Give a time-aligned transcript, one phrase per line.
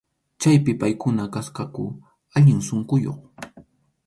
[0.41, 1.85] Chaypi paykuna kasqaku
[2.35, 3.19] allin sunquyuq.